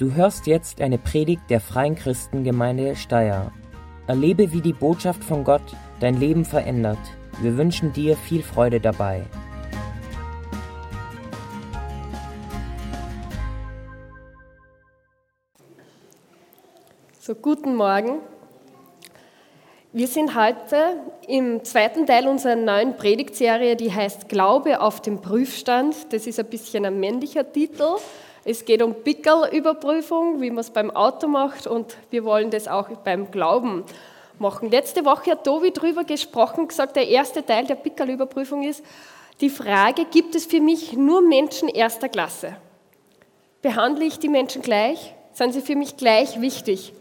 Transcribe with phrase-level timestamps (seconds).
[0.00, 3.52] Du hörst jetzt eine Predigt der Freien Christengemeinde Steyr.
[4.06, 6.96] Erlebe, wie die Botschaft von Gott dein Leben verändert.
[7.42, 9.26] Wir wünschen dir viel Freude dabei.
[17.20, 18.20] So, guten Morgen.
[19.92, 20.96] Wir sind heute
[21.28, 25.94] im zweiten Teil unserer neuen Predigtserie, die heißt Glaube auf dem Prüfstand.
[26.14, 27.96] Das ist ein bisschen ein männlicher Titel.
[28.44, 32.88] Es geht um Pickelüberprüfung, wie man es beim Auto macht und wir wollen das auch
[32.88, 33.84] beim Glauben
[34.38, 34.70] machen.
[34.70, 38.82] Letzte Woche hat Tobi darüber gesprochen, gesagt, der erste Teil der Pickelüberprüfung ist
[39.40, 42.56] die Frage, gibt es für mich nur Menschen erster Klasse?
[43.62, 45.14] Behandle ich die Menschen gleich?
[45.32, 46.92] Sind sie für mich gleich wichtig?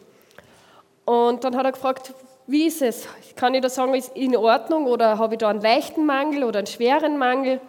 [1.05, 2.13] Und dann hat er gefragt,
[2.47, 3.07] wie ist es?
[3.35, 6.59] Kann ich da sagen, ist in Ordnung oder habe ich da einen leichten Mangel oder
[6.59, 7.61] einen schweren Mangel?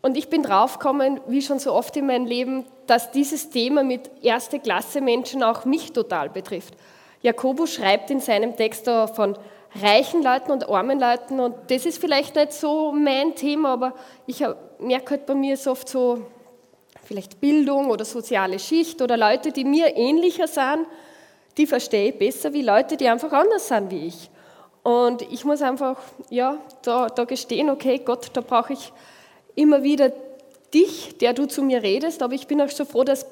[0.00, 4.10] Und ich bin draufgekommen, wie schon so oft in meinem Leben, dass dieses Thema mit
[4.22, 6.74] erste Klasse Menschen auch mich total betrifft.
[7.20, 9.36] Jakobus schreibt in seinem Text von
[9.82, 13.94] reichen Leuten und armen Leuten und das ist vielleicht nicht so mein Thema, aber
[14.26, 14.42] ich
[14.78, 16.26] merke halt bei mir so oft so
[17.04, 20.86] vielleicht Bildung oder soziale Schicht oder Leute, die mir ähnlicher sind,
[21.56, 24.30] die verstehe ich besser wie Leute, die einfach anders sind wie ich.
[24.82, 25.98] Und ich muss einfach,
[26.30, 28.92] ja, da, da gestehen, okay, Gott, da brauche ich
[29.58, 30.12] immer wieder
[30.72, 33.26] dich, der du zu mir redest, aber ich bin auch so froh, dass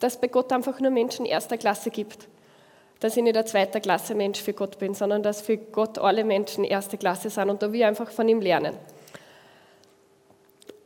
[0.00, 2.28] es bei Gott einfach nur Menschen erster Klasse gibt.
[3.00, 6.24] Dass ich nicht ein zweiter Klasse Mensch für Gott bin, sondern dass für Gott alle
[6.24, 8.76] Menschen erste Klasse sind und da ich einfach von ihm lernen.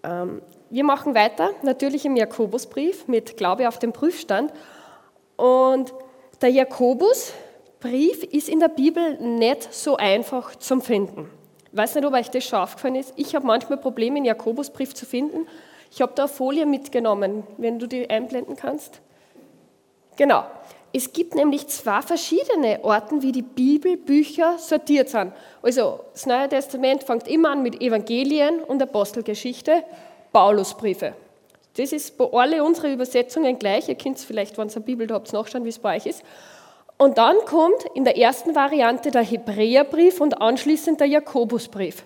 [0.03, 4.53] Ähm, wir machen weiter, natürlich im Jakobusbrief mit Glaube auf dem Prüfstand.
[5.37, 5.93] Und
[6.41, 11.31] der Jakobusbrief ist in der Bibel nicht so einfach zum Finden.
[11.77, 13.13] Weiß nicht, ob euch das schon aufgefallen ist.
[13.17, 15.47] Ich habe manchmal Probleme, einen Jakobusbrief zu finden.
[15.91, 19.01] Ich habe da eine Folie mitgenommen, wenn du die einblenden kannst.
[20.17, 20.45] Genau.
[20.95, 25.33] Es gibt nämlich zwei verschiedene Orten, wie die Bibelbücher sortiert sind.
[25.61, 29.85] Also das Neue Testament fängt immer an mit Evangelien und Apostelgeschichte,
[30.33, 31.13] Paulusbriefe.
[31.77, 33.91] Das ist bei alle unsere Übersetzungen gleich.
[33.91, 36.23] Ihr könnt es vielleicht, wenn ihr eine Bibel habt, nachschauen, wie es bei euch ist.
[36.99, 42.03] Und dann kommt in der ersten Variante der Hebräerbrief und anschließend der Jakobusbrief.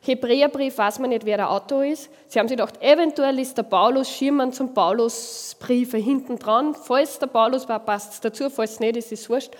[0.00, 2.08] Hebräerbrief weiß man nicht, wer der Autor ist.
[2.28, 6.74] Sie haben sich gedacht, eventuell ist der Paulus Schirmann zum Paulusbriefe hinten dran.
[6.74, 9.52] Falls der Paulus war, passt es dazu, falls nicht, ist es wurscht.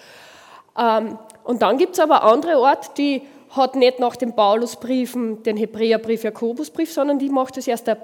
[0.79, 5.57] Ähm, und dann gibt es aber andere Orte, die hat nicht nach den Paulusbriefen den
[5.57, 7.99] Hebräerbrief, Jakobusbrief, sondern die macht es erst der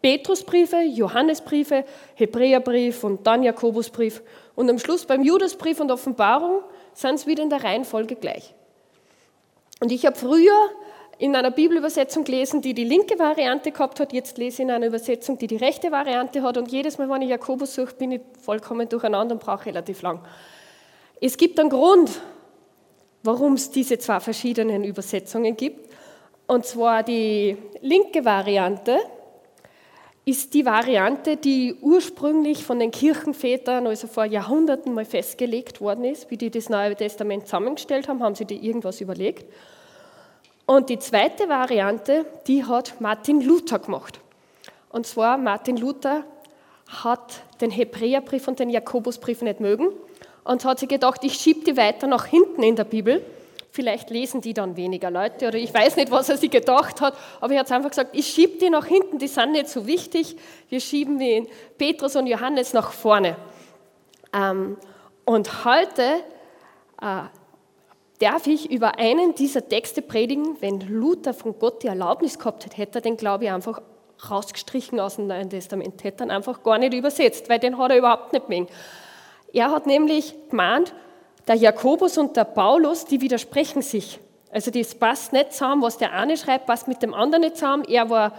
[0.00, 1.84] Petrusbriefe, Johannesbriefe,
[2.14, 4.22] Hebräerbrief und dann Jakobusbrief.
[4.54, 6.62] Und am Schluss beim Judasbrief und Offenbarung
[6.92, 8.54] sind es wieder in der Reihenfolge gleich.
[9.80, 10.70] Und ich habe früher
[11.18, 14.12] in einer Bibelübersetzung gelesen, die die linke Variante gehabt hat.
[14.12, 16.56] Jetzt lese ich in einer Übersetzung, die die rechte Variante hat.
[16.56, 20.20] Und jedes Mal, wenn ich Jakobus suche, bin ich vollkommen durcheinander und brauche relativ lang.
[21.20, 22.10] Es gibt einen Grund,
[23.22, 25.90] warum es diese zwei verschiedenen Übersetzungen gibt.
[26.46, 28.98] Und zwar die linke Variante
[30.24, 36.30] ist die Variante, die ursprünglich von den Kirchenvätern, also vor Jahrhunderten mal festgelegt worden ist.
[36.30, 39.46] Wie die das Neue Testament zusammengestellt haben, haben sie die irgendwas überlegt.
[40.66, 44.20] Und die zweite Variante, die hat Martin Luther gemacht.
[44.90, 46.24] Und zwar Martin Luther
[46.86, 49.88] hat den Hebräerbrief und den Jakobusbrief nicht mögen
[50.44, 53.24] und hat sich gedacht, ich schiebe die weiter nach hinten in der Bibel
[53.72, 57.16] Vielleicht lesen die dann weniger Leute oder ich weiß nicht, was er sich gedacht hat,
[57.40, 60.36] aber er hat einfach gesagt, ich schiebe die nach hinten, die sind nicht so wichtig.
[60.68, 61.46] Wir schieben den
[61.78, 63.36] Petrus und Johannes nach vorne.
[64.32, 64.76] Ähm,
[65.24, 66.02] und heute
[67.00, 67.22] äh,
[68.18, 70.56] darf ich über einen dieser Texte predigen.
[70.60, 73.80] Wenn Luther von Gott die Erlaubnis gehabt hätte, hätte er den, glaube ich, einfach
[74.28, 77.98] rausgestrichen aus dem Neuen Testament, hätte er einfach gar nicht übersetzt, weil den hat er
[77.98, 78.66] überhaupt nicht mehr.
[79.52, 80.92] Er hat nämlich gemeint,
[81.46, 84.20] der Jakobus und der Paulus, die widersprechen sich.
[84.50, 87.84] Also das passt nicht zusammen, was der eine schreibt, passt mit dem anderen nicht zusammen.
[87.84, 88.32] Er war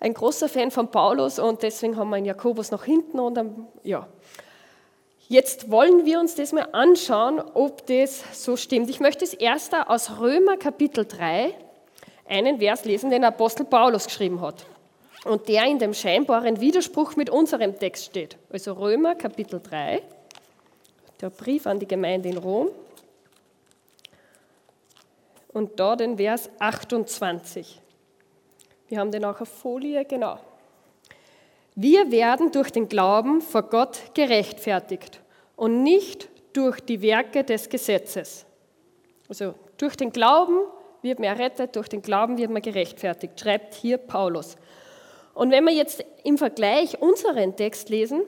[0.00, 3.68] ein großer Fan von Paulus und deswegen haben wir einen Jakobus nach hinten und dann,
[3.82, 4.06] ja.
[5.28, 8.90] Jetzt wollen wir uns das mal anschauen, ob das so stimmt.
[8.90, 11.54] Ich möchte es erst aus Römer Kapitel 3
[12.28, 14.66] einen Vers lesen, den Apostel Paulus geschrieben hat
[15.24, 18.36] und der in dem scheinbaren Widerspruch mit unserem Text steht.
[18.50, 20.02] Also Römer Kapitel 3
[21.22, 22.68] der Brief an die Gemeinde in Rom.
[25.52, 27.80] Und da den Vers 28.
[28.88, 30.38] Wir haben den auch auf Folie, genau.
[31.74, 35.20] Wir werden durch den Glauben vor Gott gerechtfertigt
[35.56, 38.44] und nicht durch die Werke des Gesetzes.
[39.28, 40.58] Also durch den Glauben
[41.00, 44.56] wird man errettet, durch den Glauben wird man gerechtfertigt, schreibt hier Paulus.
[45.34, 48.22] Und wenn wir jetzt im Vergleich unseren Text lesen,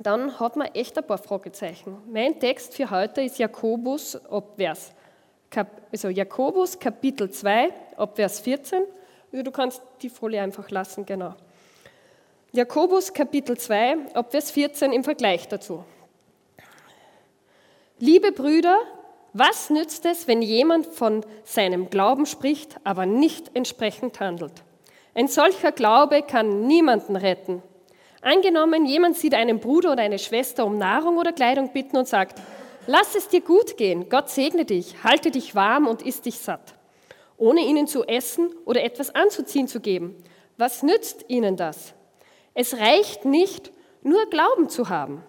[0.00, 1.96] dann hat man echt ein paar Fragezeichen.
[2.10, 4.92] Mein Text für heute ist Jakobus ab Vers,
[5.92, 8.82] also Jakobus Kapitel 2 ab Vers 14.
[9.32, 11.34] Also du kannst die Folie einfach lassen, genau.
[12.52, 15.84] Jakobus Kapitel 2 ab Vers 14 im Vergleich dazu.
[18.00, 18.78] Liebe Brüder,
[19.32, 24.62] was nützt es, wenn jemand von seinem Glauben spricht, aber nicht entsprechend handelt?
[25.14, 27.62] Ein solcher Glaube kann niemanden retten.
[28.24, 32.40] Angenommen, jemand sieht einen Bruder oder eine Schwester um Nahrung oder Kleidung bitten und sagt,
[32.86, 36.74] lass es dir gut gehen, Gott segne dich, halte dich warm und isst dich satt,
[37.36, 40.16] ohne ihnen zu essen oder etwas anzuziehen zu geben.
[40.56, 41.92] Was nützt ihnen das?
[42.54, 43.72] Es reicht nicht,
[44.02, 45.22] nur Glauben zu haben.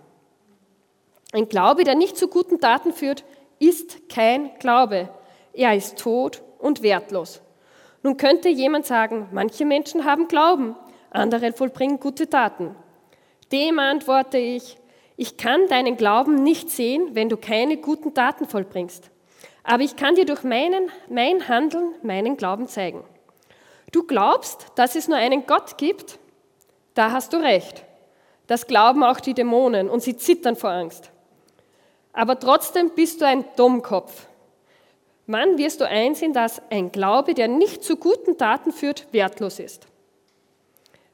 [1.34, 3.26] Ein Glaube, der nicht zu guten Taten führt,
[3.60, 5.10] ist kein Glaube.
[5.52, 7.42] Er ist tot und wertlos.
[8.04, 10.78] Nun könnte jemand sagen, manche Menschen haben Glauben,
[11.10, 12.74] andere vollbringen gute Taten.
[13.52, 14.78] Dem antworte ich,
[15.18, 19.10] ich kann deinen Glauben nicht sehen, wenn du keine guten Taten vollbringst.
[19.64, 23.04] Aber ich kann dir durch meinen, mein Handeln meinen Glauben zeigen.
[23.92, 26.20] Du glaubst, dass es nur einen Gott gibt?
[26.94, 27.84] Da hast du recht.
[28.48, 31.12] Das glauben auch die Dämonen und sie zittern vor Angst.
[32.14, 34.28] Aber trotzdem bist du ein Dummkopf.
[35.26, 39.88] Mann, wirst du einsehen, dass ein Glaube, der nicht zu guten Taten führt, wertlos ist.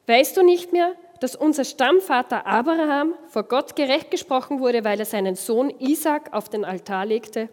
[0.08, 5.06] Weißt du nicht mehr, dass unser Stammvater Abraham vor Gott gerecht gesprochen wurde, weil er
[5.06, 7.48] seinen Sohn Isaac auf den Altar legte?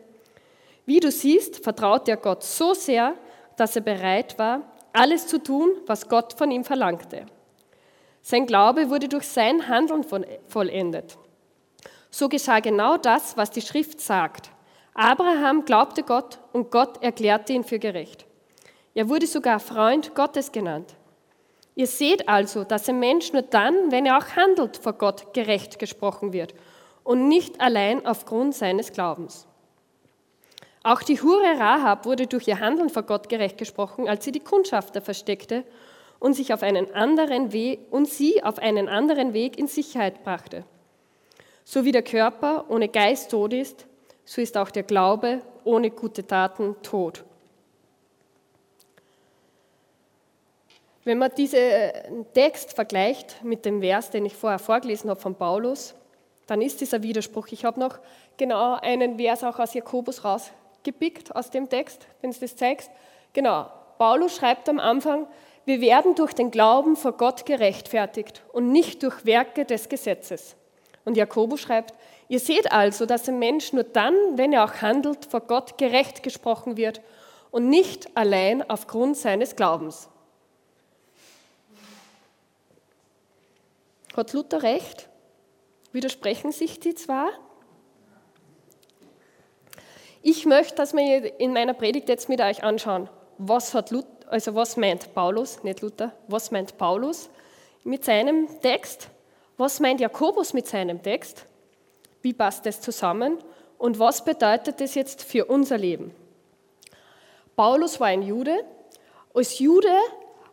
[0.86, 3.14] Wie du siehst, vertraut er Gott so sehr,
[3.58, 4.62] dass er bereit war,
[4.94, 7.26] alles zu tun, was Gott von ihm verlangte.
[8.22, 10.02] Sein Glaube wurde durch sein Handeln
[10.46, 11.18] vollendet.
[12.10, 14.50] So geschah genau das, was die Schrift sagt.
[14.94, 18.24] Abraham glaubte Gott und Gott erklärte ihn für gerecht.
[18.94, 20.94] Er wurde sogar Freund Gottes genannt.
[21.78, 25.78] Ihr seht also, dass ein Mensch nur dann, wenn er auch handelt, vor Gott gerecht
[25.78, 26.52] gesprochen wird
[27.04, 29.46] und nicht allein aufgrund seines Glaubens.
[30.82, 34.40] Auch die Hure Rahab wurde durch ihr Handeln vor Gott gerecht gesprochen, als sie die
[34.40, 35.62] Kundschafter versteckte
[36.18, 40.64] und sich auf einen anderen Weg und sie auf einen anderen Weg in Sicherheit brachte.
[41.62, 43.86] So wie der Körper ohne Geist tot ist,
[44.24, 47.22] so ist auch der Glaube ohne gute Taten tot.
[51.08, 51.60] Wenn man diesen
[52.34, 55.94] Text vergleicht mit dem Vers, den ich vorher vorgelesen habe von Paulus,
[56.46, 57.48] dann ist dieser Widerspruch.
[57.50, 57.98] Ich habe noch
[58.36, 62.90] genau einen Vers auch aus Jakobus rausgepickt, aus dem Text, wenn du das zeigst.
[63.32, 65.26] Genau, Paulus schreibt am Anfang,
[65.64, 70.56] wir werden durch den Glauben vor Gott gerechtfertigt und nicht durch Werke des Gesetzes.
[71.06, 71.94] Und Jakobus schreibt,
[72.28, 76.22] Ihr seht also, dass ein Mensch nur dann, wenn er auch handelt, vor Gott gerecht
[76.22, 77.00] gesprochen wird
[77.50, 80.10] und nicht allein aufgrund seines Glaubens.
[84.18, 85.08] Hat Luther recht?
[85.92, 87.30] Widersprechen sich die zwar?
[90.22, 94.54] Ich möchte, dass wir in meiner Predigt jetzt mit euch anschauen, was hat Luther, also
[94.56, 97.30] was meint Paulus, nicht Luther, was meint Paulus
[97.84, 99.08] mit seinem Text,
[99.56, 101.46] was meint Jakobus mit seinem Text
[102.22, 103.38] wie passt das zusammen?
[103.78, 106.12] Und was bedeutet das jetzt für unser Leben?
[107.54, 108.64] Paulus war ein Jude.
[109.32, 109.96] Als Jude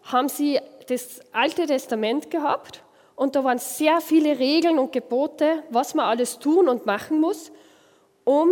[0.04, 2.85] haben sie das Alte Testament gehabt
[3.16, 7.52] und da waren sehr viele Regeln und Gebote, was man alles tun und machen muss,
[8.24, 8.50] um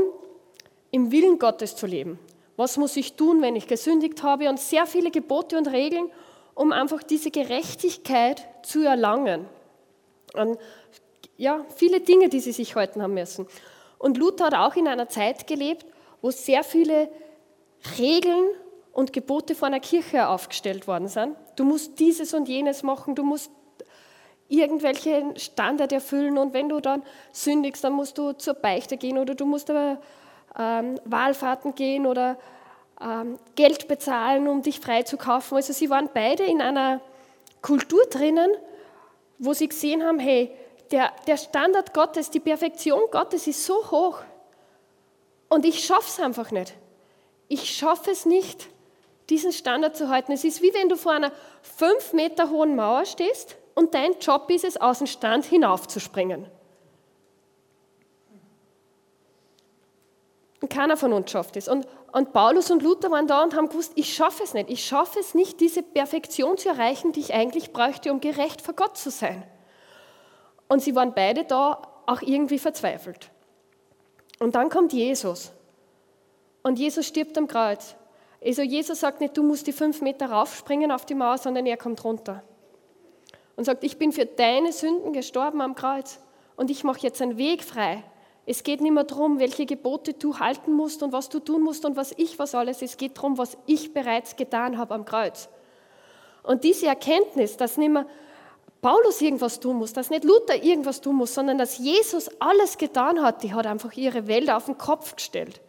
[0.91, 2.19] im Willen Gottes zu leben.
[2.55, 4.47] Was muss ich tun, wenn ich gesündigt habe?
[4.49, 6.09] Und sehr viele Gebote und Regeln,
[6.53, 9.47] um einfach diese Gerechtigkeit zu erlangen.
[10.33, 10.57] Und
[11.35, 13.47] ja, viele Dinge, die sie sich halten haben müssen.
[13.97, 15.85] Und Luther hat auch in einer Zeit gelebt,
[16.21, 17.09] wo sehr viele
[17.97, 18.45] Regeln
[18.93, 21.35] und Gebote von der Kirche aufgestellt worden sind.
[21.55, 23.49] Du musst dieses und jenes machen, du musst
[24.53, 29.33] irgendwelche Standard erfüllen und wenn du dann sündigst, dann musst du zur Beichte gehen oder
[29.33, 29.97] du musst aber
[30.57, 32.37] ähm, Wahlfahrten gehen oder
[33.01, 35.55] ähm, Geld bezahlen, um dich frei zu kaufen.
[35.55, 37.01] Also sie waren beide in einer
[37.61, 38.51] Kultur drinnen,
[39.39, 40.51] wo sie gesehen haben, hey,
[40.91, 44.19] der, der Standard Gottes, die Perfektion Gottes ist so hoch.
[45.49, 46.73] Und ich schaffe es einfach nicht.
[47.47, 48.67] Ich schaffe es nicht,
[49.29, 50.31] diesen Standard zu halten.
[50.31, 51.31] Es ist wie wenn du vor einer
[51.61, 56.45] fünf Meter hohen Mauer stehst und dein Job ist es, aus dem Stand hinaufzuspringen.
[60.61, 61.67] Und keiner von uns schafft es.
[61.67, 64.69] Und, und Paulus und Luther waren da und haben gewusst, ich schaffe es nicht.
[64.69, 68.73] Ich schaffe es nicht, diese Perfektion zu erreichen, die ich eigentlich bräuchte, um gerecht vor
[68.73, 69.43] Gott zu sein.
[70.69, 73.29] Und sie waren beide da auch irgendwie verzweifelt.
[74.39, 75.51] Und dann kommt Jesus.
[76.63, 77.95] Und Jesus stirbt am Kreuz.
[78.41, 81.77] Also Jesus sagt nicht, du musst die fünf Meter raufspringen auf die Mauer, sondern er
[81.77, 82.41] kommt runter.
[83.55, 86.19] Und sagt, ich bin für deine Sünden gestorben am Kreuz.
[86.55, 88.03] und ich mache jetzt einen Weg frei.
[88.45, 91.85] Es geht nicht mehr darum, welche Gebote du halten musst und was du tun musst
[91.85, 92.81] und was ich was alles.
[92.81, 95.47] Es geht darum, was ich bereits getan habe am Kreuz.
[96.43, 98.05] Und diese Erkenntnis, dass nicht mehr
[98.81, 103.21] Paulus irgendwas tun muss, dass nicht Luther irgendwas tun muss, sondern dass Jesus alles getan
[103.21, 105.61] hat, die hat einfach ihre Welt auf den Kopf gestellt.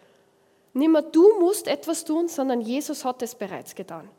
[0.73, 4.11] Nicht mehr du musst etwas tun, sondern Jesus hat es bereits getan.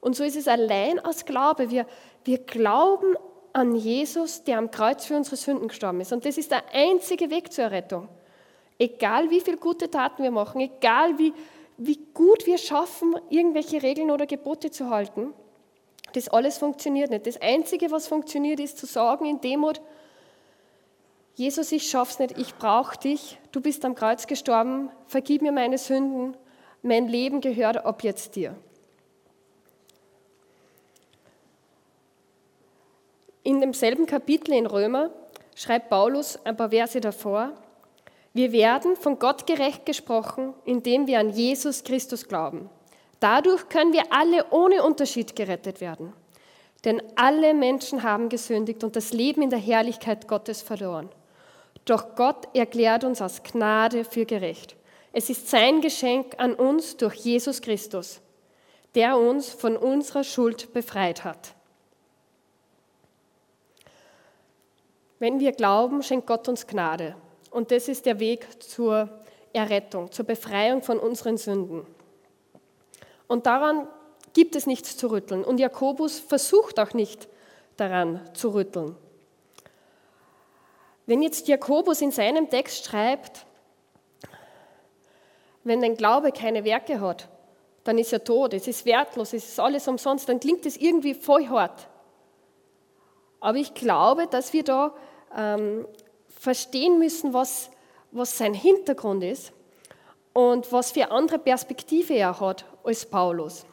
[0.00, 1.70] Und so ist es allein aus Glaube.
[1.70, 1.86] Wir,
[2.24, 3.16] wir glauben
[3.52, 6.12] an Jesus, der am Kreuz für unsere Sünden gestorben ist.
[6.12, 8.08] Und das ist der einzige Weg zur Errettung.
[8.78, 11.34] Egal wie viele gute Taten wir machen, egal wie,
[11.76, 15.34] wie gut wir schaffen, irgendwelche Regeln oder Gebote zu halten,
[16.14, 17.26] das alles funktioniert nicht.
[17.26, 19.80] Das Einzige, was funktioniert, ist zu sagen in Demut,
[21.34, 25.78] Jesus, ich schaff's nicht, ich brauche dich, du bist am Kreuz gestorben, vergib mir meine
[25.78, 26.36] Sünden,
[26.82, 28.56] mein Leben gehört ab jetzt dir.
[33.50, 35.10] In demselben Kapitel in Römer
[35.56, 37.50] schreibt Paulus ein paar Verse davor,
[38.32, 42.70] wir werden von Gott gerecht gesprochen, indem wir an Jesus Christus glauben.
[43.18, 46.12] Dadurch können wir alle ohne Unterschied gerettet werden.
[46.84, 51.08] Denn alle Menschen haben gesündigt und das Leben in der Herrlichkeit Gottes verloren.
[51.86, 54.76] Doch Gott erklärt uns aus Gnade für gerecht.
[55.12, 58.20] Es ist sein Geschenk an uns durch Jesus Christus,
[58.94, 61.56] der uns von unserer Schuld befreit hat.
[65.20, 67.14] Wenn wir glauben, schenkt Gott uns Gnade.
[67.50, 69.08] Und das ist der Weg zur
[69.52, 71.86] Errettung, zur Befreiung von unseren Sünden.
[73.28, 73.86] Und daran
[74.32, 75.44] gibt es nichts zu rütteln.
[75.44, 77.28] Und Jakobus versucht auch nicht
[77.76, 78.96] daran zu rütteln.
[81.04, 83.44] Wenn jetzt Jakobus in seinem Text schreibt,
[85.64, 87.28] wenn dein Glaube keine Werke hat,
[87.84, 91.12] dann ist er tot, es ist wertlos, es ist alles umsonst, dann klingt es irgendwie
[91.12, 91.88] voll hart.
[93.40, 94.94] Aber ich glaube, dass wir da
[95.36, 95.86] ähm,
[96.28, 97.70] verstehen müssen, was,
[98.12, 99.52] was sein Hintergrund ist
[100.32, 103.64] und was für andere Perspektive er hat als Paulus.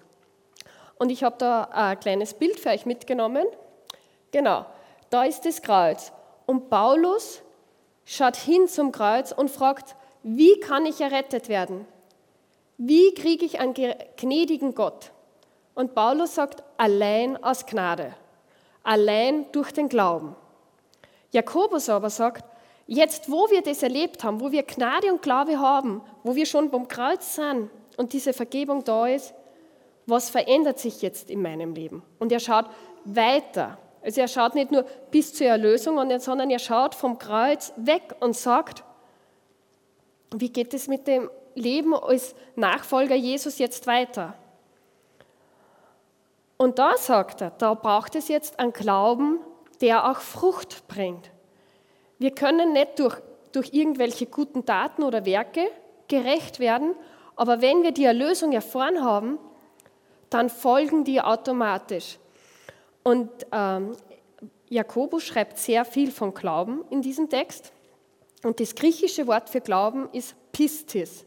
[0.99, 3.45] Und ich habe da ein kleines Bild für euch mitgenommen.
[4.31, 4.65] Genau,
[5.09, 6.11] da ist das Kreuz.
[6.45, 7.41] Und Paulus
[8.05, 11.85] schaut hin zum Kreuz und fragt, wie kann ich errettet werden?
[12.77, 13.73] Wie kriege ich einen
[14.17, 15.11] gnädigen Gott?
[15.73, 18.13] Und Paulus sagt, allein aus Gnade,
[18.83, 20.35] allein durch den Glauben.
[21.31, 22.43] Jakobus aber sagt,
[22.87, 26.69] jetzt wo wir das erlebt haben, wo wir Gnade und Glaube haben, wo wir schon
[26.69, 29.33] beim Kreuz sind und diese Vergebung da ist,
[30.05, 32.01] was verändert sich jetzt in meinem Leben?
[32.17, 32.65] Und er schaut
[33.03, 33.77] weiter.
[34.01, 38.35] Also er schaut nicht nur bis zur Erlösung, sondern er schaut vom Kreuz weg und
[38.35, 38.83] sagt,
[40.33, 44.33] wie geht es mit dem Leben als Nachfolger Jesus jetzt weiter?
[46.57, 49.39] Und da sagt er, da braucht es jetzt einen Glauben,
[49.81, 51.31] der auch Frucht bringt.
[52.19, 53.17] Wir können nicht durch,
[53.51, 55.67] durch irgendwelche guten Taten oder Werke
[56.07, 56.95] gerecht werden,
[57.35, 59.37] aber wenn wir die Erlösung erfahren haben,
[60.29, 62.17] dann folgen die automatisch.
[63.03, 63.95] Und ähm,
[64.69, 67.71] Jakobus schreibt sehr viel von Glauben in diesem Text.
[68.43, 71.25] Und das griechische Wort für Glauben ist Pistis.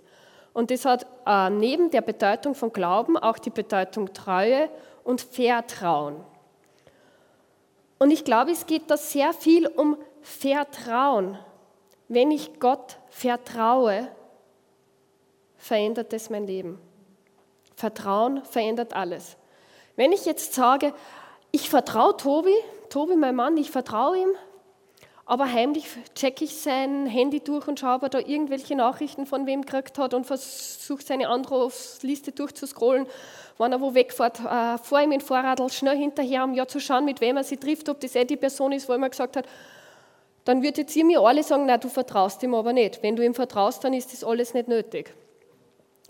[0.52, 4.68] Und das hat äh, neben der Bedeutung von Glauben auch die Bedeutung Treue
[5.04, 6.16] und Vertrauen.
[8.02, 11.38] Und ich glaube, es geht da sehr viel um Vertrauen.
[12.08, 14.08] Wenn ich Gott vertraue,
[15.56, 16.80] verändert es mein Leben.
[17.76, 19.36] Vertrauen verändert alles.
[19.96, 20.94] Wenn ich jetzt sage,
[21.50, 22.54] ich vertraue Tobi,
[22.88, 24.32] Tobi, mein Mann, ich vertraue ihm,
[25.30, 29.46] aber heimlich checke ich sein Handy durch und schaue, ob er da irgendwelche Nachrichten von
[29.46, 33.06] wem gekriegt hat und versuche seine Anrufsliste durchzuscrollen
[33.56, 37.04] wenn er wo wegfährt, äh, vor ihm in Vorradl, schnell hinterher, um ja zu schauen,
[37.04, 39.36] mit wem er sich trifft, ob das eh die Person ist, wo er mir gesagt
[39.36, 39.46] hat,
[40.46, 43.00] dann wird jetzt ihr mir alle sagen, na, du vertraust ihm aber nicht.
[43.00, 45.14] Wenn du ihm vertraust, dann ist das alles nicht nötig.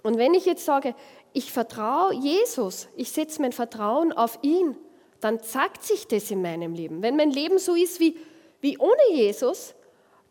[0.02, 0.94] Und wenn ich jetzt sage,
[1.34, 4.76] ich vertraue Jesus, ich setze mein Vertrauen auf ihn,
[5.20, 7.02] dann zeigt sich das in meinem Leben.
[7.02, 8.16] Wenn mein Leben so ist wie,
[8.60, 9.74] wie ohne Jesus,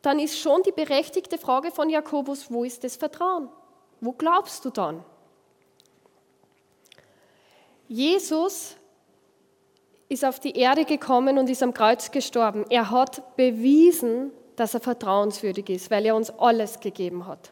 [0.02, 3.50] dann ist schon die berechtigte Frage von Jakobus, wo ist das Vertrauen?
[4.00, 5.04] Wo glaubst du dann?
[7.88, 8.76] Jesus
[10.08, 12.66] ist auf die Erde gekommen und ist am Kreuz gestorben.
[12.70, 17.52] Er hat bewiesen, dass er vertrauenswürdig ist, weil er uns alles gegeben hat.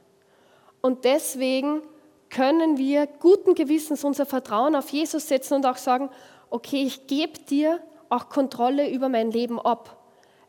[0.81, 1.81] Und deswegen
[2.29, 6.09] können wir guten Gewissens unser Vertrauen auf Jesus setzen und auch sagen,
[6.49, 7.79] okay, ich gebe dir
[8.09, 9.97] auch Kontrolle über mein Leben ab,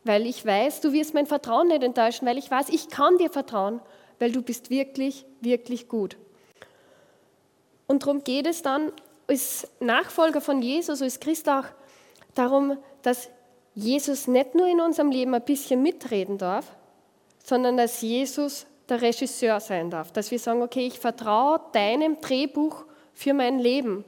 [0.03, 3.29] weil ich weiß, du wirst mein Vertrauen nicht enttäuschen, weil ich weiß, ich kann dir
[3.29, 3.81] vertrauen,
[4.19, 6.17] weil du bist wirklich, wirklich gut.
[7.87, 8.91] Und darum geht es dann
[9.27, 11.65] als Nachfolger von Jesus, als Christ auch
[12.35, 13.29] darum, dass
[13.75, 16.75] Jesus nicht nur in unserem Leben ein bisschen mitreden darf,
[17.43, 20.11] sondern dass Jesus der Regisseur sein darf.
[20.11, 24.03] Dass wir sagen, okay, ich vertraue deinem Drehbuch für mein Leben.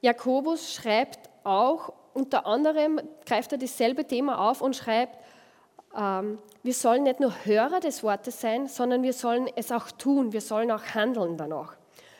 [0.00, 5.16] Jakobus schreibt auch, unter anderem greift er dasselbe Thema auf und schreibt,
[5.96, 10.32] ähm, wir sollen nicht nur Hörer des Wortes sein, sondern wir sollen es auch tun,
[10.32, 11.76] wir sollen auch handeln danach.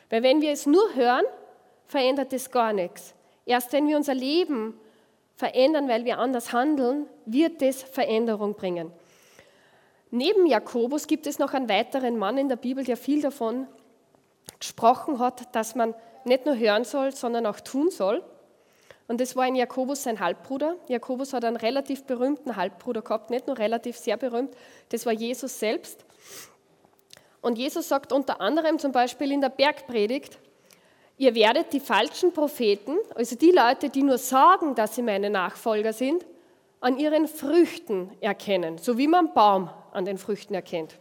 [0.09, 1.25] Weil wenn wir es nur hören,
[1.87, 3.14] verändert es gar nichts.
[3.45, 4.78] Erst wenn wir unser Leben
[5.35, 8.93] verändern, weil wir anders handeln, wird es Veränderung bringen.
[10.11, 13.67] Neben Jakobus gibt es noch einen weiteren Mann in der Bibel, der viel davon
[14.59, 18.23] gesprochen hat, dass man nicht nur hören soll, sondern auch tun soll.
[19.09, 20.77] Und das war in Jakobus sein Halbbruder.
[20.87, 24.55] Jakobus hat einen relativ berühmten Halbbruder gehabt, nicht nur relativ, sehr berühmt.
[24.91, 26.05] Das war Jesus selbst.
[27.41, 30.38] Und Jesus sagt unter anderem zum Beispiel in der Bergpredigt,
[31.17, 35.95] ihr werdet die falschen Propheten, also die Leute, die nur sagen, dass sie meine Nachfolger
[35.95, 36.27] sind,
[36.81, 40.97] an ihren Früchten erkennen, so wie man Baum an den Früchten erkennt.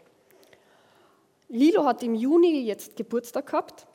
[1.50, 3.86] Lilo hat im Juni jetzt Geburtstag gehabt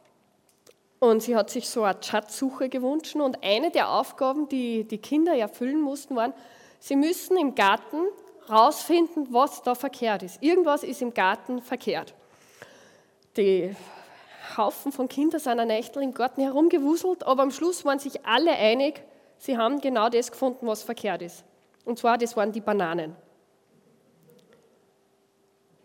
[1.02, 5.35] und sie hat sich so eine Schatzsuche gewünscht und eine der Aufgaben, die die Kinder
[5.35, 6.32] erfüllen mussten, waren,
[6.78, 7.97] sie müssen im Garten
[8.49, 10.40] rausfinden, was da verkehrt ist.
[10.40, 12.14] Irgendwas ist im Garten verkehrt.
[13.37, 13.75] Die
[14.56, 18.52] Haufen von Kindern sind ein Nächtel im Garten herumgewuselt, aber am Schluss waren sich alle
[18.52, 19.02] einig,
[19.38, 21.42] sie haben genau das gefunden, was verkehrt ist.
[21.85, 23.16] Und zwar, das waren die Bananen.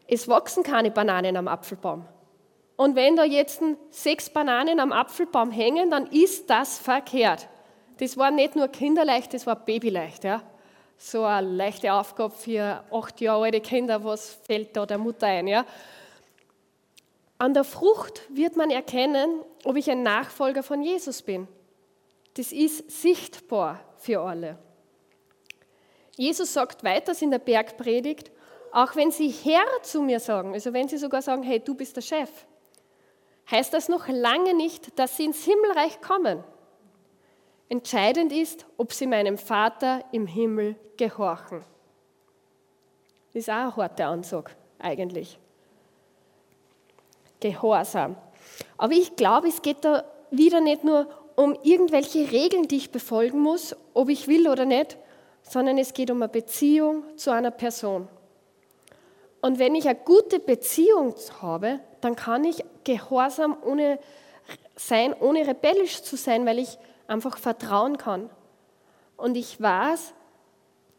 [0.07, 2.05] Es wachsen keine Bananen am Apfelbaum.
[2.77, 7.49] Und wenn da jetzt sechs Bananen am Apfelbaum hängen, dann ist das verkehrt.
[7.97, 10.23] Das war nicht nur kinderleicht, das war babyleicht.
[10.23, 10.43] Ja?
[10.97, 15.47] So eine leichte Aufgabe für acht Jahre alte Kinder, was fällt da der Mutter ein.
[15.47, 15.65] Ja?
[17.39, 21.47] An der Frucht wird man erkennen, ob ich ein Nachfolger von Jesus bin.
[22.35, 24.59] Das ist sichtbar für alle.
[26.15, 28.31] Jesus sagt weiters in der Bergpredigt,
[28.71, 31.95] auch wenn sie Herr zu mir sagen, also wenn sie sogar sagen, hey, du bist
[31.95, 32.29] der Chef,
[33.49, 36.43] heißt das noch lange nicht, dass sie ins Himmelreich kommen.
[37.69, 41.63] Entscheidend ist, ob sie meinem Vater im Himmel gehorchen.
[43.33, 45.37] Das ist auch eine harte Ansage, eigentlich.
[47.39, 48.15] Gehorsam.
[48.77, 53.39] Aber ich glaube, es geht da wieder nicht nur um irgendwelche Regeln, die ich befolgen
[53.39, 54.97] muss, ob ich will oder nicht,
[55.43, 58.07] sondern es geht um eine Beziehung zu einer Person.
[59.41, 63.99] Und wenn ich eine gute Beziehung habe, dann kann ich gehorsam ohne
[64.77, 68.29] sein, ohne rebellisch zu sein, weil ich einfach vertrauen kann.
[69.17, 70.13] Und ich weiß,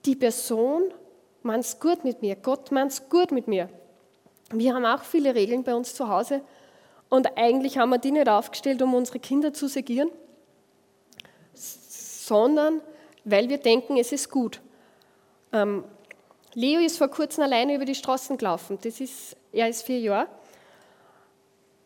[0.04, 0.92] die Person
[1.42, 3.70] meint es gut mit mir, Gott meint es gut mit mir.
[4.50, 6.42] Wir haben auch viele Regeln bei uns zu Hause
[7.08, 10.10] und eigentlich haben wir die nicht aufgestellt, um unsere Kinder zu segieren,
[11.54, 12.82] sondern
[13.24, 14.60] weil wir denken, es ist gut.
[15.54, 15.84] Ähm,
[16.52, 18.78] Leo ist vor kurzem alleine über die Straßen gelaufen.
[18.82, 20.28] Das ist, er ist vier Jahre.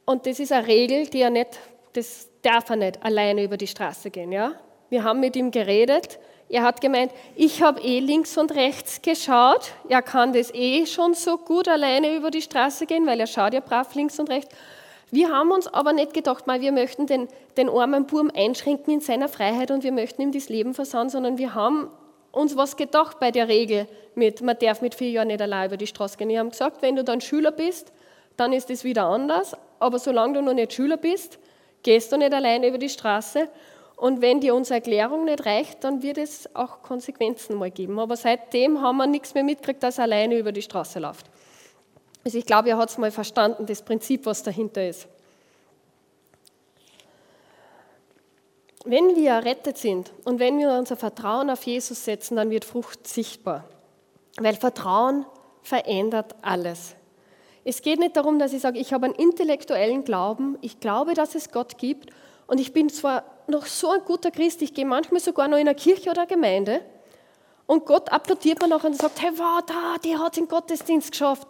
[0.05, 1.59] Und das ist eine Regel, die er nicht,
[1.93, 4.33] das darf er nicht alleine über die Straße gehen.
[4.33, 4.53] Ja?
[4.91, 6.19] Wir haben mit ihm geredet.
[6.49, 9.73] Er hat gemeint, ich habe eh links und rechts geschaut.
[9.89, 13.55] Er kann das eh schon so gut alleine über die Straße gehen, weil er schaut
[13.55, 14.55] ja brav links und rechts.
[15.11, 19.01] Wir haben uns aber nicht gedacht, mal, wir möchten den, den armen Burm einschränken in
[19.01, 21.91] seiner Freiheit und wir möchten ihm das Leben versauen, sondern wir haben
[22.33, 25.77] uns was gedacht bei der Regel mit, man darf mit vier Jahren nicht allein über
[25.77, 26.29] die Straße gehen.
[26.29, 27.93] Wir haben gesagt, wenn du dann Schüler bist,
[28.43, 31.39] dann ist es wieder anders, aber solange du noch nicht Schüler bist,
[31.83, 33.49] gehst du nicht alleine über die Straße
[34.03, 38.01] und wenn dir unsere Erklärung nicht reicht, dann wird es auch Konsequenzen mal geben.
[38.01, 41.27] Aber seitdem haben wir nichts mehr mitgekriegt, dass er alleine über die Straße läuft.
[42.25, 45.07] Also ich glaube, er hat es mal verstanden, das Prinzip, was dahinter ist.
[48.85, 53.07] Wenn wir errettet sind und wenn wir unser Vertrauen auf Jesus setzen, dann wird Frucht
[53.07, 53.69] sichtbar.
[54.37, 55.27] Weil Vertrauen
[55.63, 56.97] verändert alles.
[57.65, 61.35] Es geht nicht darum, dass ich sage, ich habe einen intellektuellen Glauben, ich glaube, dass
[61.35, 62.11] es Gott gibt
[62.47, 65.69] und ich bin zwar noch so ein guter Christ, ich gehe manchmal sogar noch in
[65.69, 66.81] eine Kirche oder eine Gemeinde
[67.67, 71.47] und Gott applaudiert mir noch und sagt, hey, wow, da, die hat im Gottesdienst geschafft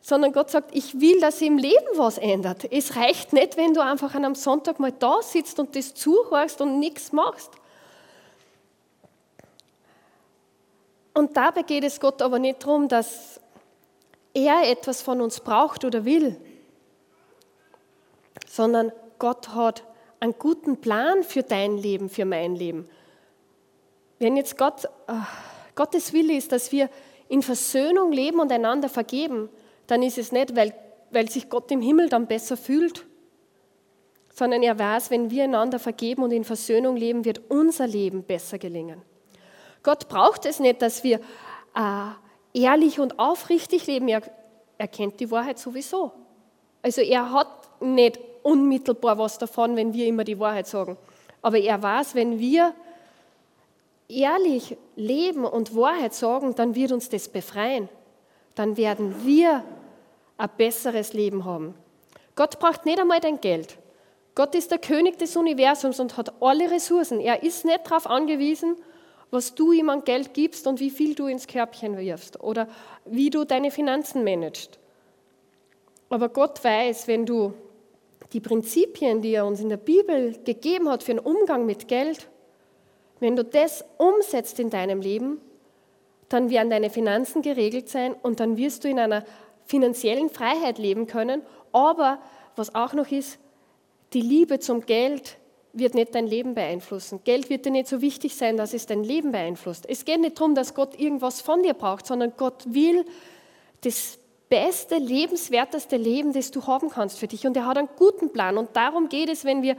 [0.00, 2.70] sondern Gott sagt, ich will, dass im Leben was ändert.
[2.72, 6.60] Es reicht nicht, wenn du einfach an einem Sonntag mal da sitzt und das zuhörst
[6.60, 7.50] und nichts machst.
[11.14, 13.40] Und dabei geht es Gott aber nicht darum, dass
[14.44, 16.36] er etwas von uns braucht oder will,
[18.46, 19.84] sondern Gott hat
[20.20, 22.88] einen guten Plan für dein Leben, für mein Leben.
[24.18, 25.12] Wenn jetzt Gott, äh,
[25.74, 26.90] Gottes Wille ist, dass wir
[27.28, 29.48] in Versöhnung leben und einander vergeben,
[29.86, 30.74] dann ist es nicht, weil,
[31.10, 33.06] weil sich Gott im Himmel dann besser fühlt,
[34.34, 38.58] sondern er weiß, wenn wir einander vergeben und in Versöhnung leben, wird unser Leben besser
[38.58, 39.02] gelingen.
[39.82, 41.20] Gott braucht es nicht, dass wir
[41.74, 42.10] äh,
[42.58, 44.08] ehrlich und aufrichtig leben.
[44.08, 44.22] Er,
[44.76, 46.12] er kennt die Wahrheit sowieso.
[46.82, 47.48] Also er hat
[47.80, 50.96] nicht unmittelbar was davon, wenn wir immer die Wahrheit sagen.
[51.42, 52.74] Aber er weiß, wenn wir
[54.08, 57.88] ehrlich leben und Wahrheit sagen, dann wird uns das befreien.
[58.54, 59.62] Dann werden wir
[60.36, 61.74] ein besseres Leben haben.
[62.34, 63.78] Gott braucht nicht einmal dein Geld.
[64.34, 67.20] Gott ist der König des Universums und hat alle Ressourcen.
[67.20, 68.76] Er ist nicht darauf angewiesen,
[69.30, 72.68] was du ihm an Geld gibst und wie viel du ins Körbchen wirfst oder
[73.04, 74.78] wie du deine Finanzen managst.
[76.08, 77.52] Aber Gott weiß, wenn du
[78.32, 82.28] die Prinzipien, die er uns in der Bibel gegeben hat für den Umgang mit Geld,
[83.20, 85.40] wenn du das umsetzt in deinem Leben,
[86.28, 89.24] dann werden deine Finanzen geregelt sein und dann wirst du in einer
[89.64, 91.42] finanziellen Freiheit leben können.
[91.72, 92.18] Aber
[92.56, 93.38] was auch noch ist,
[94.12, 95.36] die Liebe zum Geld
[95.72, 97.20] wird nicht dein Leben beeinflussen.
[97.24, 99.88] Geld wird dir nicht so wichtig sein, dass es dein Leben beeinflusst.
[99.88, 103.04] Es geht nicht darum, dass Gott irgendwas von dir braucht, sondern Gott will
[103.82, 107.46] das beste, lebenswerteste Leben, das du haben kannst für dich.
[107.46, 108.56] Und er hat einen guten Plan.
[108.56, 109.76] Und darum geht es, wenn wir,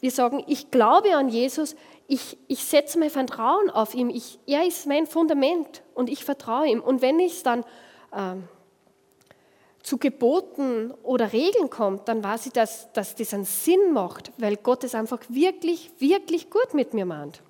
[0.00, 1.74] wir sagen, ich glaube an Jesus,
[2.06, 6.68] ich, ich setze mein Vertrauen auf ihn, ich, er ist mein Fundament und ich vertraue
[6.68, 6.80] ihm.
[6.80, 7.64] Und wenn ich es dann
[8.14, 8.44] ähm,
[9.84, 14.56] zu Geboten oder Regeln kommt, dann weiß ich, dass, dass das einen Sinn macht, weil
[14.56, 17.42] Gott es einfach wirklich, wirklich gut mit mir meint.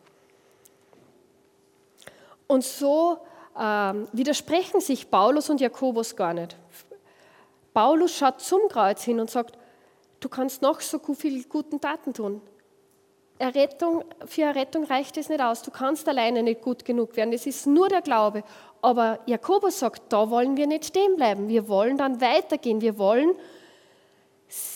[2.49, 3.18] Und so
[3.57, 6.57] ähm, widersprechen sich Paulus und Jakobus gar nicht.
[7.73, 9.57] Paulus schaut zum Kreuz hin und sagt,
[10.18, 12.42] du kannst noch so viele guten Taten tun.
[13.38, 15.62] Errettung, für Errettung reicht es nicht aus.
[15.62, 17.33] Du kannst alleine nicht gut genug werden.
[17.33, 18.44] Es ist nur der Glaube.
[18.81, 21.49] Aber Jakobus sagt, da wollen wir nicht stehen bleiben.
[21.49, 22.81] Wir wollen dann weitergehen.
[22.81, 23.35] Wir wollen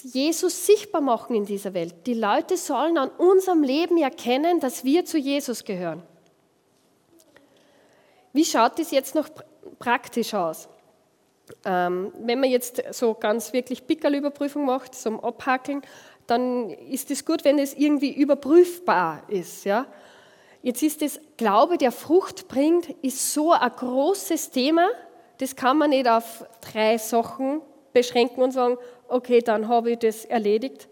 [0.03, 1.95] Jesus sichtbar machen in dieser Welt.
[2.07, 6.03] Die Leute sollen an unserem Leben erkennen, dass wir zu Jesus gehören.
[8.33, 9.29] Wie schaut das jetzt noch
[9.79, 10.69] praktisch aus?
[11.65, 15.83] Ähm, wenn man jetzt so ganz wirklich Pickerl-Überprüfung macht, zum Abhackeln,
[16.29, 19.65] dann ist es gut, wenn es irgendwie überprüfbar ist.
[19.65, 19.87] Ja?
[20.63, 24.89] Jetzt ist das Glaube, der Frucht bringt, ist so ein großes Thema,
[25.39, 27.63] das kann man nicht auf drei Sachen
[27.93, 28.77] beschränken und sagen,
[29.09, 30.89] okay, dann habe ich das erledigt.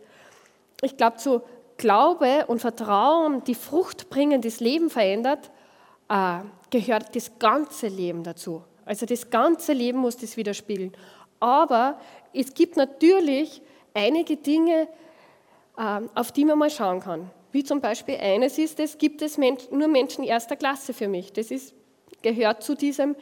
[0.83, 1.43] Ich glaube, so
[1.77, 5.51] Glaube und Vertrauen, die Frucht bringen, das Leben verändert,
[6.09, 6.39] äh,
[6.71, 8.63] gehört das ganze Leben dazu.
[8.87, 10.93] Also das ganze Leben muss das widerspiegeln.
[11.41, 11.99] Aber
[12.33, 13.61] es gibt natürlich
[13.93, 14.89] einige Dinge,
[15.77, 17.31] auf die man mal schauen kann.
[17.53, 21.33] Wie zum Beispiel eines ist, es gibt es nur Menschen erster Klasse für mich.
[21.33, 21.75] Das ist,
[22.23, 23.15] gehört zu diesem,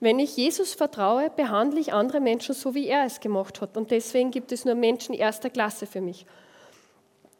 [0.00, 3.76] wenn ich Jesus vertraue, behandle ich andere Menschen so, wie er es gemacht hat.
[3.76, 6.24] Und deswegen gibt es nur Menschen erster Klasse für mich.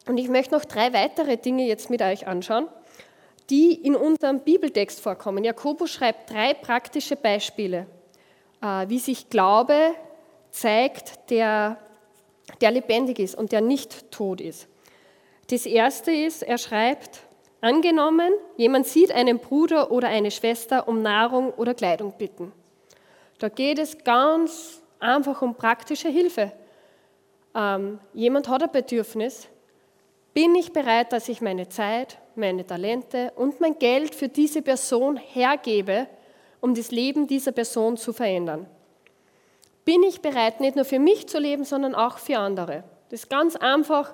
[0.07, 2.67] Und ich möchte noch drei weitere Dinge jetzt mit euch anschauen,
[3.49, 5.43] die in unserem Bibeltext vorkommen.
[5.43, 7.87] Jakobus schreibt drei praktische Beispiele,
[8.61, 9.95] äh, wie sich Glaube
[10.51, 11.77] zeigt, der
[12.59, 14.67] der lebendig ist und der nicht tot ist.
[15.49, 17.21] Das erste ist, er schreibt,
[17.61, 22.51] angenommen, jemand sieht einen Bruder oder eine Schwester um Nahrung oder Kleidung bitten.
[23.39, 26.51] Da geht es ganz einfach um praktische Hilfe.
[27.55, 29.47] Ähm, jemand hat ein Bedürfnis.
[30.33, 35.17] Bin ich bereit, dass ich meine Zeit, meine Talente und mein Geld für diese Person
[35.17, 36.07] hergebe,
[36.61, 38.67] um das Leben dieser Person zu verändern?
[39.85, 42.83] Bin ich bereit, nicht nur für mich zu leben, sondern auch für andere.
[43.09, 44.13] Das ist ganz einfach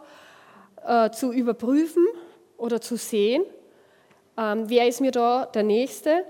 [0.86, 2.06] äh, zu überprüfen
[2.58, 3.44] oder zu sehen,
[4.38, 6.24] ähm, wer ist mir da der Nächste.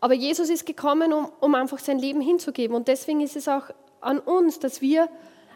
[0.00, 2.76] Aber Jesus ist gekommen, um, um einfach sein Leben hinzugeben.
[2.76, 3.64] Und deswegen ist es auch
[4.00, 5.08] an uns, dass wir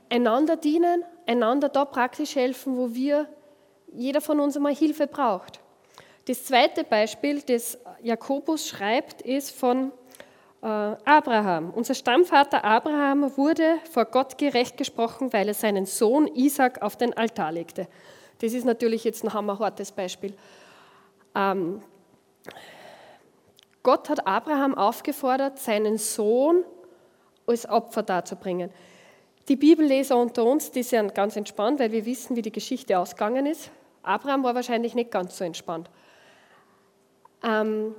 [0.09, 3.29] einander dienen, einander da praktisch helfen, wo wir,
[3.93, 5.61] jeder von uns einmal Hilfe braucht.
[6.27, 9.93] Das zweite Beispiel, das Jakobus schreibt, ist von
[10.63, 11.71] Abraham.
[11.71, 17.17] Unser Stammvater Abraham wurde vor Gott gerecht gesprochen, weil er seinen Sohn Isaac auf den
[17.17, 17.89] Altar legte.
[18.41, 20.35] Das ist natürlich jetzt ein hammerhartes Beispiel.
[21.35, 21.81] Ähm,
[23.83, 26.65] Gott hat Abraham aufgefordert, seinen Sohn
[27.47, 28.71] als Opfer darzubringen.
[29.49, 33.47] Die Bibelleser unter uns, die sind ganz entspannt, weil wir wissen, wie die Geschichte ausgegangen
[33.47, 33.71] ist.
[34.03, 35.91] Abraham war wahrscheinlich nicht ganz so entspannt.
[37.43, 37.95] Ähm,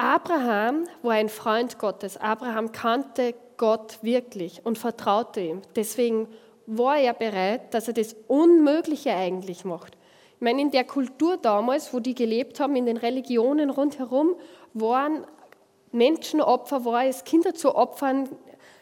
[0.00, 2.16] Abraham war ein Freund Gottes.
[2.16, 5.60] Abraham kannte Gott wirklich und vertraute ihm.
[5.76, 6.26] Deswegen
[6.64, 9.98] war er bereit, dass er das Unmögliche eigentlich macht.
[10.36, 14.36] Ich meine, in der Kultur damals, wo die gelebt haben, in den Religionen rundherum,
[14.72, 15.26] waren
[15.92, 18.26] Menschenopfer, war es Kinder zu opfern,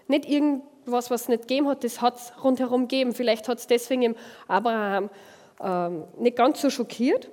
[0.06, 3.12] nicht irgendwas, was es nicht gegeben hat, das hat es rundherum gegeben.
[3.12, 4.14] Vielleicht hat es deswegen
[4.46, 5.10] Abraham
[5.60, 7.28] ähm, nicht ganz so schockiert.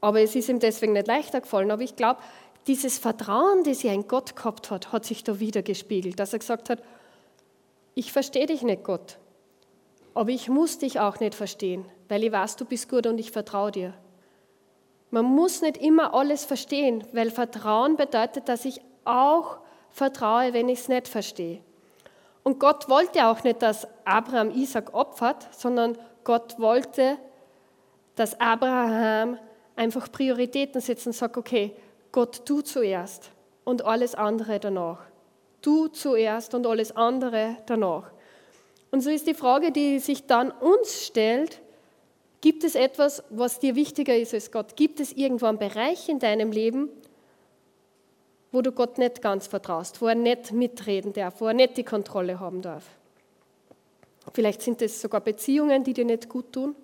[0.00, 1.70] Aber es ist ihm deswegen nicht leichter gefallen.
[1.70, 2.20] Aber ich glaube,
[2.66, 6.38] dieses Vertrauen, das er in Gott gehabt hat, hat sich da wieder gespiegelt, dass er
[6.38, 6.82] gesagt hat,
[7.94, 9.18] ich verstehe dich nicht, Gott,
[10.14, 13.30] aber ich muss dich auch nicht verstehen, weil ich weiß, du bist gut und ich
[13.30, 13.94] vertraue dir.
[15.10, 19.58] Man muss nicht immer alles verstehen, weil Vertrauen bedeutet, dass ich auch
[19.90, 21.60] vertraue, wenn ich es nicht verstehe.
[22.42, 27.18] Und Gott wollte auch nicht, dass Abraham Isaac opfert, sondern Gott wollte,
[28.14, 29.38] dass Abraham
[29.76, 31.74] einfach Prioritäten setzt und sagt, okay,
[32.12, 33.30] Gott, du zuerst
[33.64, 34.98] und alles andere danach.
[35.62, 38.10] Du zuerst und alles andere danach.
[38.90, 41.60] Und so ist die Frage, die sich dann uns stellt,
[42.40, 44.74] gibt es etwas, was dir wichtiger ist als Gott?
[44.76, 46.88] Gibt es irgendwo einen Bereich in deinem Leben,
[48.50, 51.84] wo du Gott nicht ganz vertraust, wo er nicht mitreden darf, wo er nicht die
[51.84, 52.84] Kontrolle haben darf?
[54.32, 56.74] Vielleicht sind es sogar Beziehungen, die dir nicht gut tun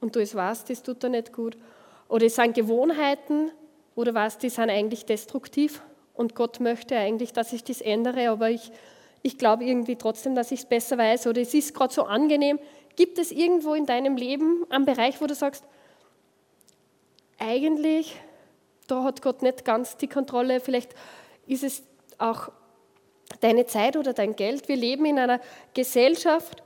[0.00, 1.56] und du es weißt, das tut dir nicht gut.
[2.08, 3.50] Oder es sind Gewohnheiten,
[4.04, 5.82] du weißt, die sind eigentlich destruktiv
[6.14, 8.70] und Gott möchte eigentlich, dass ich das ändere, aber ich,
[9.22, 12.58] ich glaube irgendwie trotzdem, dass ich es besser weiß oder es ist gerade so angenehm.
[12.96, 15.64] Gibt es irgendwo in deinem Leben einen Bereich, wo du sagst,
[17.38, 18.16] eigentlich,
[18.86, 20.94] da hat Gott nicht ganz die Kontrolle, vielleicht
[21.46, 21.82] ist es
[22.18, 22.50] auch
[23.40, 24.68] deine Zeit oder dein Geld.
[24.68, 25.40] Wir leben in einer
[25.74, 26.62] Gesellschaft,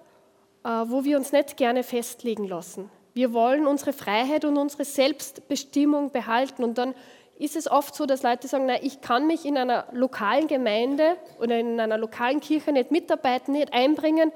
[0.65, 2.91] äh, wo wir uns nicht gerne festlegen lassen.
[3.15, 6.95] Wir wollen unsere Freiheit und unsere Selbstbestimmung behalten und dann
[7.41, 11.17] ist es oft so, dass Leute sagen, na, ich kann mich in einer lokalen Gemeinde
[11.41, 14.31] oder in einer lokalen Kirche nicht mitarbeiten, nicht einbringen,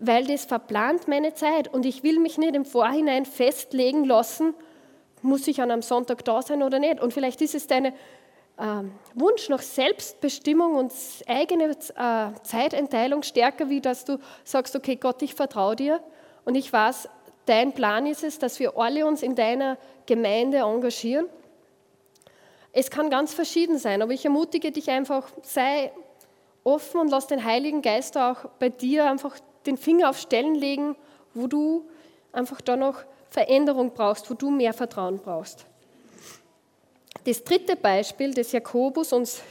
[0.00, 1.72] weil das verplant meine Zeit.
[1.72, 4.54] Und ich will mich nicht im Vorhinein festlegen lassen,
[5.22, 7.00] muss ich an einem Sonntag da sein oder nicht.
[7.00, 7.92] Und vielleicht ist es dein äh,
[9.14, 10.92] Wunsch nach Selbstbestimmung und
[11.28, 16.00] eigene äh, Zeitenteilung stärker, wie dass du sagst, okay Gott, ich vertraue dir.
[16.44, 17.08] Und ich weiß,
[17.46, 21.26] dein Plan ist es, dass wir alle uns in deiner Gemeinde engagieren
[22.72, 25.92] es kann ganz verschieden sein, aber ich ermutige dich einfach, sei
[26.64, 30.96] offen und lass den Heiligen Geist auch bei dir einfach den Finger auf Stellen legen,
[31.34, 31.88] wo du
[32.32, 35.66] einfach da noch Veränderung brauchst, wo du mehr Vertrauen brauchst.
[37.24, 39.42] Das dritte Beispiel, das Jakobus uns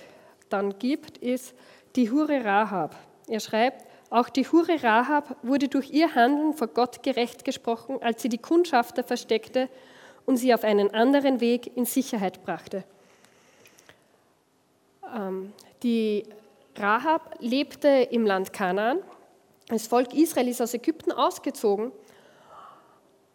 [0.49, 1.53] dann gibt, ist
[1.95, 2.95] die Hure Rahab.
[3.27, 8.21] Er schreibt, auch die Hure Rahab wurde durch ihr Handeln vor Gott gerecht gesprochen, als
[8.21, 9.69] sie die Kundschafter versteckte
[10.25, 12.83] und sie auf einen anderen Weg in Sicherheit brachte.
[15.13, 16.25] Ähm, die
[16.75, 18.99] Rahab lebte im Land Kanaan.
[19.67, 21.91] Das Volk Israel ist aus Ägypten ausgezogen.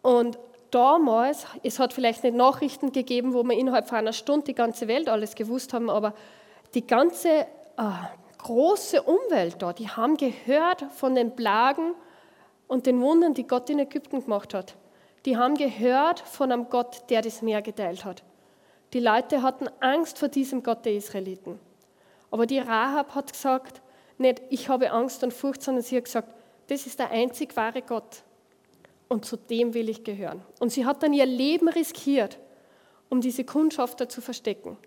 [0.01, 0.37] Und
[0.71, 4.87] damals, es hat vielleicht nicht Nachrichten gegeben, wo wir innerhalb von einer Stunde die ganze
[4.87, 6.13] Welt alles gewusst haben, aber
[6.73, 7.45] die ganze äh,
[8.37, 11.93] große Umwelt da, die haben gehört von den Plagen
[12.67, 14.75] und den Wundern, die Gott in Ägypten gemacht hat.
[15.25, 18.23] Die haben gehört von einem Gott, der das Meer geteilt hat.
[18.93, 21.59] Die Leute hatten Angst vor diesem Gott der Israeliten.
[22.31, 23.81] Aber die Rahab hat gesagt,
[24.17, 26.33] nicht ich habe Angst und Furcht, sondern sie hat gesagt,
[26.67, 28.23] das ist der einzig wahre Gott.
[29.07, 30.41] Und zu dem will ich gehören.
[30.59, 32.37] Und sie hat dann ihr Leben riskiert,
[33.09, 34.77] um diese Kundschafter zu verstecken.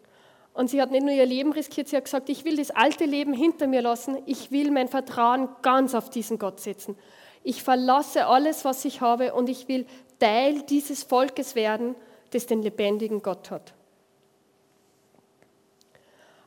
[0.53, 3.05] Und sie hat nicht nur ihr Leben riskiert, sie hat gesagt, ich will das alte
[3.05, 6.97] Leben hinter mir lassen, ich will mein Vertrauen ganz auf diesen Gott setzen.
[7.43, 9.87] Ich verlasse alles, was ich habe und ich will
[10.19, 11.95] Teil dieses Volkes werden,
[12.33, 13.73] das den lebendigen Gott hat.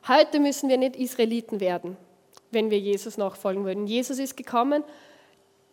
[0.06, 1.96] Heute müssen wir nicht Israeliten werden,
[2.50, 3.86] wenn wir Jesus nachfolgen würden.
[3.86, 4.84] Jesus ist gekommen.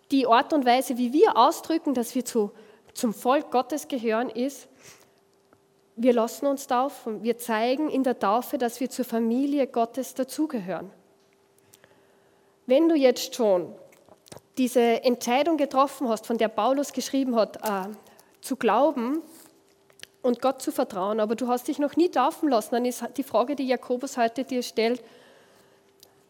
[0.09, 2.51] Die Art und Weise, wie wir ausdrücken, dass wir zu,
[2.93, 4.69] zum Volk Gottes gehören, ist,
[5.97, 7.23] wir lassen uns taufen.
[7.23, 10.89] Wir zeigen in der Taufe, dass wir zur Familie Gottes dazugehören.
[12.65, 13.75] Wenn du jetzt schon
[14.57, 17.93] diese Entscheidung getroffen hast, von der Paulus geschrieben hat, äh,
[18.39, 19.21] zu glauben,
[20.21, 23.23] und Gott zu vertrauen, aber du hast dich noch nie taufen lassen, dann ist die
[23.23, 25.03] Frage, die Jakobus heute dir stellt,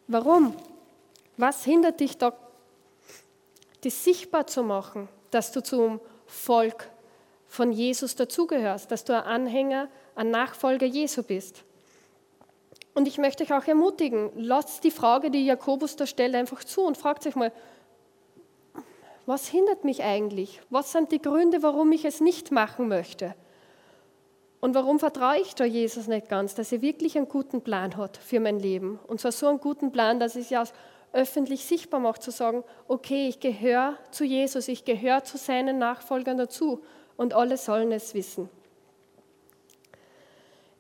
[0.08, 0.56] warum?
[1.38, 2.34] Was hindert dich da,
[3.84, 6.89] das sichtbar zu machen, dass du zum Volk
[7.47, 11.63] von Jesus dazugehörst, dass du ein Anhänger, ein Nachfolger Jesu bist?
[12.93, 16.82] Und ich möchte euch auch ermutigen, lasst die Frage, die Jakobus da stellt, einfach zu
[16.82, 17.51] und fragt euch mal,
[19.25, 20.62] was hindert mich eigentlich?
[20.69, 23.36] Was sind die Gründe, warum ich es nicht machen möchte?
[24.62, 28.17] Und warum vertraue ich da Jesus nicht ganz, dass er wirklich einen guten Plan hat
[28.17, 29.00] für mein Leben?
[29.08, 30.63] Und zwar so einen guten Plan, dass es ja
[31.13, 36.38] öffentlich sichtbar macht, zu sagen, okay, ich gehöre zu Jesus, ich gehöre zu seinen Nachfolgern
[36.38, 36.84] dazu
[37.17, 38.50] und alle sollen es wissen.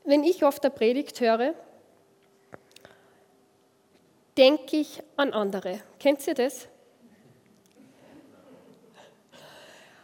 [0.03, 1.53] Wenn ich oft der Predigt höre,
[4.37, 5.81] denke ich an andere.
[5.99, 6.67] Kennt ihr das?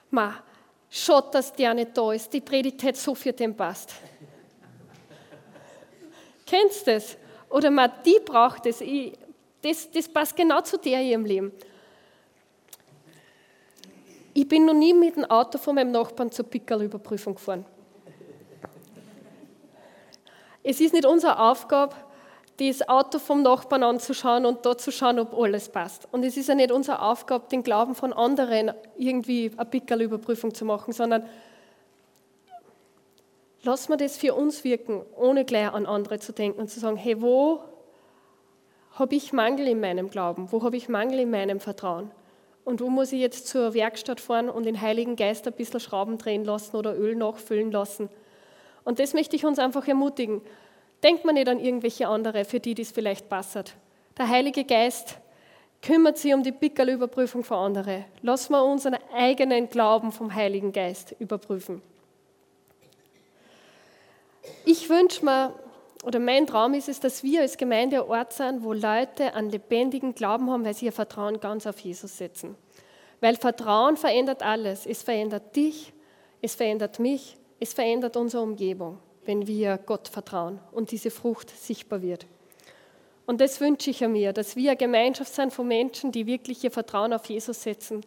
[0.10, 0.36] Ma,
[1.00, 2.34] Schaut, dass der nicht da ist.
[2.34, 3.94] Die Predigt hätte so für den passt.
[6.46, 7.18] Kennst du das?
[7.52, 8.84] Oder man, die braucht es.
[9.62, 11.52] das, das passt genau zu der in ihrem Leben.
[14.34, 17.64] Ich bin noch nie mit dem Auto von meinem Nachbarn zur Pickerl-Überprüfung gefahren.
[20.64, 21.96] Es ist nicht unsere Aufgabe,
[22.58, 26.08] das Auto vom Nachbarn anzuschauen und dort zu schauen, ob alles passt.
[26.12, 30.66] Und es ist ja nicht unsere Aufgabe, den Glauben von anderen irgendwie eine Pickerl-Überprüfung zu
[30.66, 31.28] machen, sondern
[33.62, 36.98] lassen wir das für uns wirken, ohne gleich an andere zu denken und zu sagen,
[36.98, 37.62] hey, wo
[38.94, 40.52] habe ich Mangel in meinem Glauben?
[40.52, 42.10] Wo habe ich Mangel in meinem Vertrauen?
[42.66, 46.18] Und wo muss ich jetzt zur Werkstatt fahren und den Heiligen Geist ein bisschen Schrauben
[46.18, 48.10] drehen lassen oder Öl nachfüllen lassen?
[48.84, 50.42] Und das möchte ich uns einfach ermutigen.
[51.04, 53.76] Denkt man nicht an irgendwelche andere, für die das vielleicht passt.
[54.18, 55.18] Der Heilige Geist
[55.82, 58.06] kümmert sich um die Pickerl-Überprüfung für andere.
[58.22, 61.82] Lassen wir unseren eigenen Glauben vom Heiligen Geist überprüfen.
[64.66, 65.54] Ich wünsche mir,
[66.04, 69.50] oder mein Traum ist es, dass wir als Gemeinde ein Ort sind, wo Leute einen
[69.50, 72.56] lebendigen Glauben haben, weil sie ihr Vertrauen ganz auf Jesus setzen.
[73.20, 74.86] Weil Vertrauen verändert alles.
[74.86, 75.94] Es verändert dich,
[76.42, 82.02] es verändert mich, es verändert unsere Umgebung, wenn wir Gott vertrauen und diese Frucht sichtbar
[82.02, 82.26] wird.
[83.26, 86.72] Und das wünsche ich mir, dass wir eine Gemeinschaft sind von Menschen, die wirklich ihr
[86.72, 88.06] Vertrauen auf Jesus setzen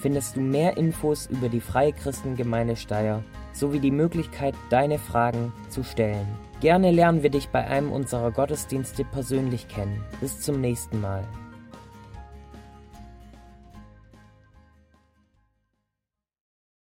[0.00, 5.84] findest du mehr Infos über die Freie Christengemeinde Steyr sowie die Möglichkeit, deine Fragen zu
[5.84, 6.26] stellen.
[6.60, 10.02] Gerne lernen wir dich bei einem unserer Gottesdienste persönlich kennen.
[10.20, 11.24] Bis zum nächsten Mal.